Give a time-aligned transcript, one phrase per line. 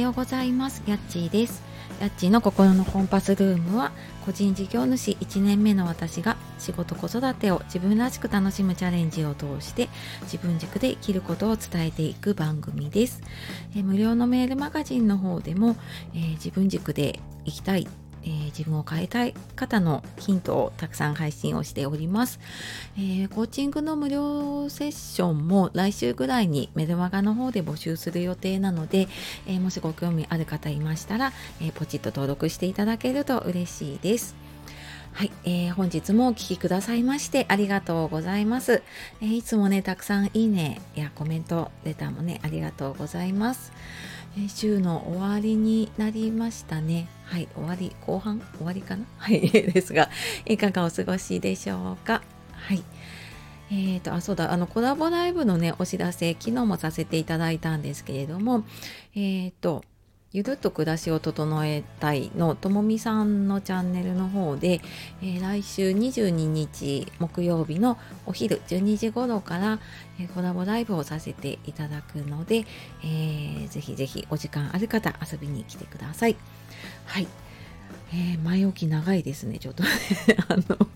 [0.00, 0.82] ようございます。
[0.86, 1.62] やっちーです。
[2.00, 3.92] やっちーの心のコンパスルームは
[4.24, 9.88] 個人事業主1年目の私が仕事子育てを自分らしく楽しむチャレンジを通して
[10.22, 13.20] 自分軸で生きることを伝えていく番組です。
[13.76, 15.76] え無料のメールマガジンの方でも、
[16.14, 17.86] えー、自分軸で生きたい
[18.24, 22.40] えー、自分を変えたい方のヒントをたくさん配信をしております、
[22.96, 29.08] えー、コーチングの無料セッションも来週ぐらいにメルマガの方で募集する予定なので、
[29.46, 34.50] えー、もしご興味ある方いましたら、えポチッと登録していただけると嬉しいです。
[35.12, 38.82] はい、えー、本日もお聴きくださいましてありがとうございます、
[39.20, 43.72] え、いつもねたくさんいいねやコメントレターもねありがとうございます、
[44.38, 47.08] え、週の終わりになりましたね。
[47.24, 49.04] はい終わり後半終わりかな？
[49.18, 50.08] はいですが
[50.46, 52.22] いかがお過ごしでしょうか？
[52.52, 52.82] はい。
[53.72, 58.64] えーと、あそうだあのコラボライブのねお知らせ昨日もさせていただいたんですけれども
[59.14, 59.84] えっ、ー、と
[60.32, 64.80] ゆるっと暮らしを整えたいのともみさんのチャンネルの方で、
[65.22, 69.80] えー、来週22日木曜日のお昼12時頃から、
[70.20, 72.64] えー、コラボライブをさせていただくので、
[73.02, 76.36] えー、ぜひぜひお時間ある方遊びに来てください。
[77.06, 77.26] はい。
[78.14, 79.58] え、前置き長いですね。
[79.58, 79.82] ちょっと
[80.46, 80.86] あの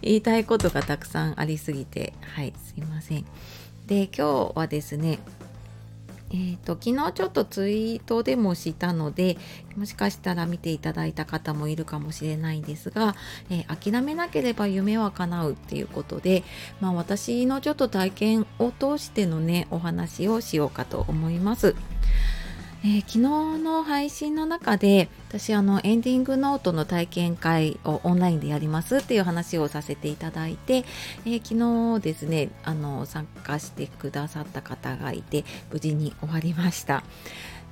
[0.00, 3.26] 言いたいことがたくさんありすぎて、はい、すいません。
[3.86, 5.18] で、今日はですね、
[6.34, 9.38] えーと、昨日ちょっとツイートでもしたので
[9.76, 13.14] もしかしたら見ていただいた方もいるかもしれないんですが、
[13.50, 16.42] えー、諦めなければ夢は叶うっていうことで、
[16.80, 21.76] まあ、私のちょっと体験を通してのねお話をしようかと思います。
[22.86, 23.18] えー、昨日
[23.64, 30.84] の配信の中で私あのエンディングノートの体験会をオンラインでやりますっていう話をさせていただいて、
[31.24, 37.04] えー、昨日ですねあの参加してくださった方がいて無事に終わりました。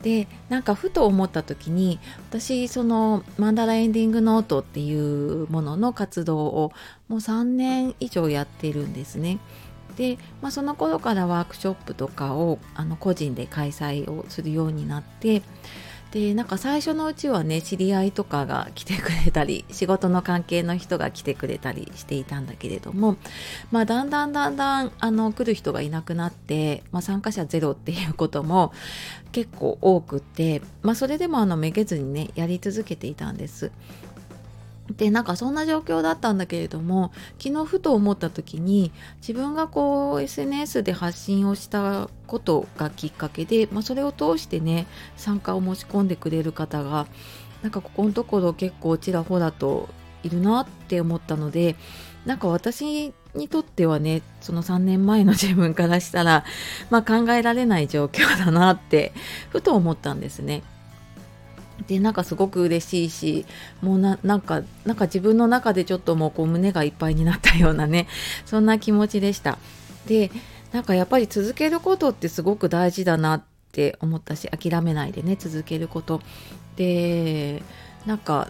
[0.02, 6.72] でなんかふと思った時に私そのマンダラエンディングノートっていうものの活動を
[7.06, 9.38] もう3年以上やってるんですね。
[9.92, 15.42] で、まあ、その頃からワークショップとかをあの個人で開催をするようになって
[16.12, 23.16] でなんか最初のうちはね知り合いとかが来てくれたり仕事の関係の人が来てくれたりしていたんだけれども、
[23.70, 28.72] まあ、だんだんだんだんあの来る人がいなくなって、まあ、参加者ゼロっていうことも
[29.32, 33.72] 結構多くて、まあ、それでもあのめげずにねやり続けていたんです。
[34.96, 44.86] でなんかそんな状況だったんだけれども昨日ふと思った時に自分がこう SNS で発信をしたことがきっかけで、まあ、それを通してね
[45.16, 47.06] 参加を申し込んでくれる方が
[47.62, 49.88] なんかここのところ結構ちらほらと
[50.22, 51.76] いるなって思ったので
[52.26, 56.44] なんか私にとってはねその3年前の 自分からしたら、
[56.90, 59.12] まあ、考えられない状況だなって
[59.50, 60.62] ふと思ったんですね。
[61.86, 63.46] でなんかすごく嬉しいし
[63.80, 68.06] もうななんかなんか自分の中でちょっともうこう胸がいっぱいになったようなね
[68.46, 69.58] そんな気持ちでした。
[70.06, 70.30] で
[70.72, 76.20] なんかやっぱり続けることってすごく大事だなって思ったし諦めないでね続けること。
[76.76, 77.62] で
[78.06, 78.48] なんか、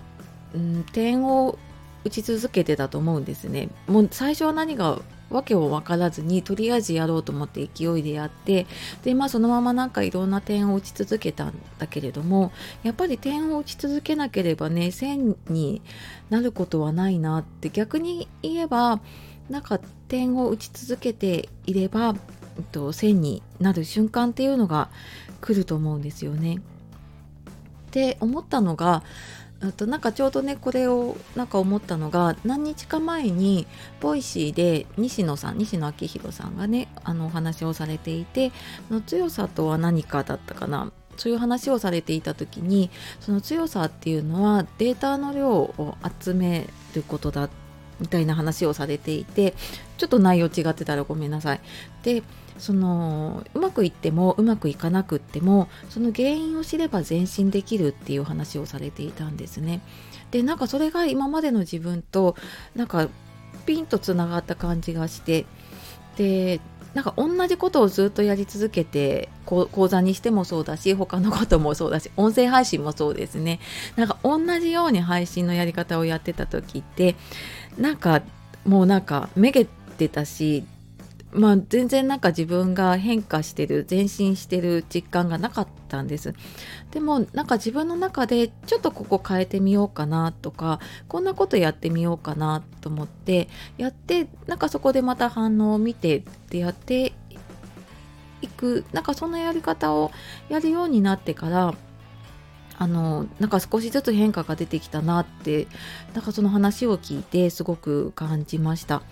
[0.54, 1.58] うん、点を
[2.04, 3.68] 打ち続けてたと思うんですね。
[3.86, 5.00] もう最初は何が
[5.32, 8.66] 訳を分からずにとりあえずやろうと思って勢いでやって
[9.02, 15.82] でまあそのままなんかいろんな点を打ち続けたんだけれどもやっぱり点を打ち続けなければね線に
[16.30, 19.00] なることはないなって逆に言えば
[19.48, 19.78] なんか
[20.08, 22.14] 点を打ち続けていれば、
[22.56, 24.90] えっと、線になる瞬間っていうのが
[25.40, 26.56] 来ると思うんですよね。
[26.56, 26.60] っ
[27.90, 29.02] て思ったのが
[29.62, 33.66] あとなんかちょうどねこれをなんか思ったのが何日か前に
[34.00, 38.50] Voicy で西野さん西野亮廣さんがねあのお話をされていて
[38.90, 40.92] の強さとは何かだったかな。
[41.18, 42.90] そういう話をされていた時に
[43.20, 47.50] その強さっていうのはデータの量を集めることだ
[48.00, 49.54] みたいな話をされていて
[49.96, 51.60] ちょっと内容違ってたらごめんなさい。
[52.02, 52.22] で
[52.58, 59.80] そのうまくいってもうまくいかなくってもその原因を知れば前進できるっていう話をされていたんですね。
[60.30, 62.36] でなんかそれが今までの自分と
[62.74, 63.08] なんか
[63.66, 65.46] ピンとつながった感じがして
[66.16, 66.60] で
[66.94, 73.60] なんか同じことをずっとやり続けて講座にしてもそうだし他のこともそうだし音声配信もそうですね。
[73.96, 77.16] なんか同じように配信のやり方をやってた時って
[77.78, 78.22] なんか
[78.66, 80.64] もうなんかめげてたし
[81.32, 86.34] まあ、全然なんか自分が変化してる前進してる実感がなかったんです
[86.90, 93.48] でもなんか自分の中でちょっとここ変えてみようかなとかこんなことやってみようかなと思って
[93.78, 97.14] やってなんかそこでまた反応を見てでやって
[98.42, 100.10] いくなんかそんなやり方を
[100.50, 101.74] やるようになってから
[102.78, 105.66] あのなんか少しずつ変化が出てきたなって
[106.14, 109.02] なんかその話を聞いてすごく感じました。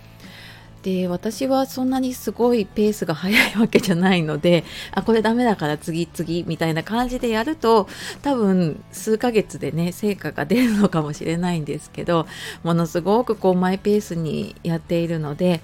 [0.83, 7.87] で私はそんなにすごいペースが速いわけじゃないのであこれダメだから次々みたいな感じでやると
[8.23, 12.27] 多分数ヶ月でね成果が出るのかもしれないんですけど
[12.63, 15.61] ものすごくこうマイペースにやっているので、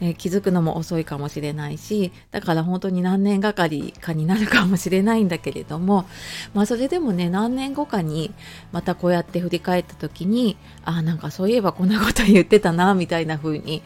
[0.00, 6.06] えー、気づくのも遅いかもしれないしだから本当に何年がかりかになるかもしれないんだけれども
[6.52, 8.34] まあそれでもね何年後かに
[8.72, 13.82] またこうやって振り返った時にあなんかそういえばこんなこと言ってたなみたいな風に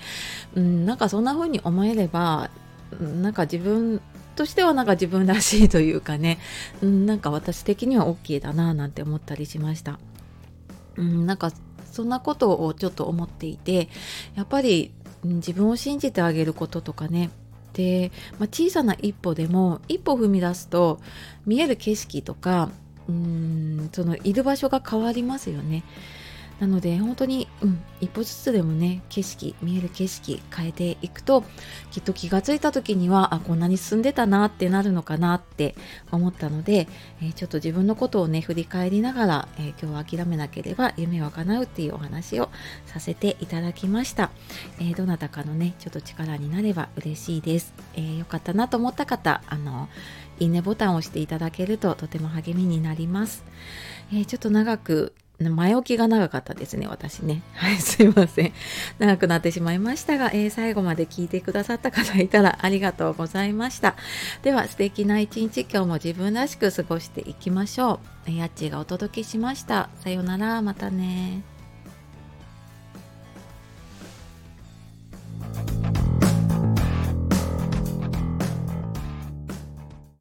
[0.55, 2.50] うん、なんかそんな風に思えれば
[3.00, 4.00] なんか自分
[4.36, 6.38] としてはなんか自分らしいというかね、
[6.82, 9.98] うん、なんか私的には OK だななんて思ったりしました。
[10.96, 11.52] うん、なんか
[11.90, 13.88] そんなことをちょっと思っていて
[14.34, 14.92] やっぱり
[15.24, 17.30] 自分を信じてあげることとかね
[17.72, 21.00] で、まあ、小さな一歩でも一歩踏み出すと
[21.46, 22.70] 見える景色とか
[23.08, 25.82] うんそのいる場所が変わりますよね。
[26.60, 31.44] なので本当に、うん、一歩ずつでもね景色見える景色変えていくと
[31.90, 35.75] きっと気がついた時にはあこんなに進んでたなってなるのかなって
[36.10, 36.88] 思ったので、
[37.20, 42.49] えー、ちょっと自分のことをね振り返りながら、えー、今日は諦めなければ夢は叶うっていうお話を
[42.87, 44.31] させていただきました、
[44.78, 49.88] えー、どなたかのねちょっと力になれば嬉しいです、えよかったなと思った方あの
[50.38, 53.44] いいねボタンを押していただけるととても励みになります、
[54.12, 57.43] えちょっと長く前置きが長かったですね、私ね。
[57.55, 58.52] はい、すいません。
[58.99, 63.96] 長くなってしまいましたが、えー、最後まで聞いてくださった方いたらありがとうございました。
[64.43, 68.31] では、素敵な一日、今日も自分らしく過ごしていきましょう。
[68.31, 69.90] やっちーがお届けしました。
[70.02, 71.51] さようなら、またね。